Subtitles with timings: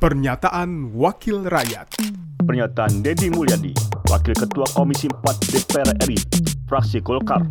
[0.00, 2.00] Pernyataan Wakil Rakyat
[2.40, 3.76] Pernyataan Dedi Mulyadi,
[4.08, 6.16] Wakil Ketua Komisi 4 DPR RI,
[6.64, 7.44] fraksi Golkar,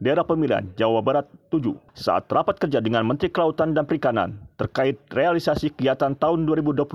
[0.00, 5.76] daerah pemilihan Jawa Barat 7, saat rapat kerja dengan Menteri Kelautan dan Perikanan terkait realisasi
[5.76, 6.88] kegiatan tahun 2020,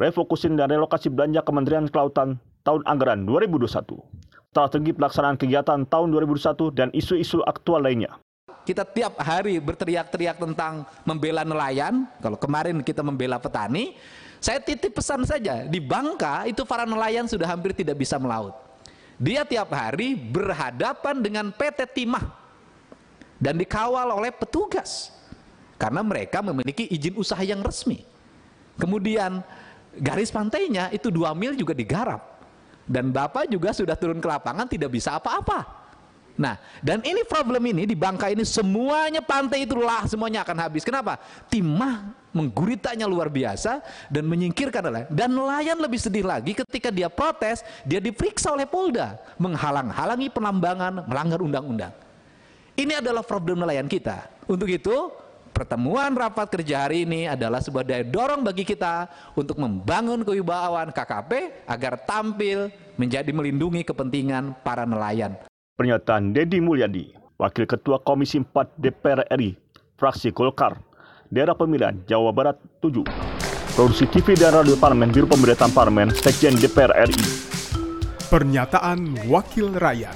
[0.00, 4.00] refocusing dan relokasi belanja Kementerian Kelautan tahun anggaran 2021,
[4.56, 8.16] strategi pelaksanaan kegiatan tahun 2021 dan isu-isu aktual lainnya.
[8.64, 12.04] Kita tiap hari berteriak-teriak tentang membela nelayan.
[12.20, 13.96] Kalau kemarin kita membela petani,
[14.40, 15.68] saya titip pesan saja.
[15.68, 18.56] Di Bangka itu para nelayan sudah hampir tidak bisa melaut.
[19.20, 22.24] Dia tiap hari berhadapan dengan PT Timah
[23.36, 25.12] dan dikawal oleh petugas
[25.76, 28.04] karena mereka memiliki izin usaha yang resmi.
[28.80, 29.44] Kemudian
[29.96, 32.40] garis pantainya itu dua mil juga digarap
[32.88, 35.79] dan bapak juga sudah turun ke lapangan tidak bisa apa-apa.
[36.38, 40.82] Nah, dan ini problem ini di Bangka ini semuanya pantai itu lah semuanya akan habis.
[40.86, 41.20] Kenapa?
[41.52, 45.08] Timah mengguritanya luar biasa dan menyingkirkan nelayan.
[45.10, 51.40] Dan nelayan lebih sedih lagi ketika dia protes, dia diperiksa oleh Polda, menghalang-halangi penambangan, melanggar
[51.42, 51.92] undang-undang.
[52.78, 54.30] Ini adalah problem nelayan kita.
[54.48, 55.12] Untuk itu,
[55.52, 61.66] pertemuan rapat kerja hari ini adalah sebuah daya dorong bagi kita untuk membangun kewibawaan KKP
[61.68, 65.49] agar tampil menjadi melindungi kepentingan para nelayan.
[65.80, 67.08] Pernyataan Dedi Mulyadi,
[67.40, 69.56] Wakil Ketua Komisi 4 DPR RI,
[69.96, 70.76] fraksi Golkar,
[71.32, 73.08] daerah pemilihan Jawa Barat 7.
[73.72, 77.24] Produksi TV dan Radio Parlemen Biro Pemberitaan Parlemen, Sekjen DPR RI.
[78.28, 80.12] Pernyataan Wakil Rakyat